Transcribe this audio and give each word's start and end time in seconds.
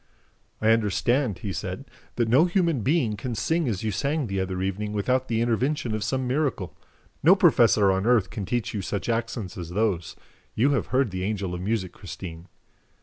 "I 0.59 0.69
understand," 0.71 1.37
he 1.37 1.53
said, 1.53 1.85
"that 2.15 2.27
no 2.27 2.45
human 2.45 2.81
being 2.81 3.15
can 3.15 3.35
sing 3.35 3.67
as 3.69 3.83
you 3.83 3.91
sang 3.91 4.25
the 4.25 4.39
other 4.39 4.59
evening 4.63 4.93
without 4.93 5.27
the 5.27 5.41
intervention 5.41 5.93
of 5.93 6.03
some 6.03 6.27
miracle. 6.27 6.75
No 7.21 7.35
professor 7.35 7.91
on 7.91 8.07
earth 8.07 8.31
can 8.31 8.47
teach 8.47 8.73
you 8.73 8.81
such 8.81 9.09
accents 9.09 9.59
as 9.59 9.69
those. 9.69 10.15
You 10.55 10.71
have 10.71 10.87
heard 10.87 11.11
the 11.11 11.21
Angel 11.23 11.53
of 11.53 11.61
Music, 11.61 11.91
Christine." 11.93 12.47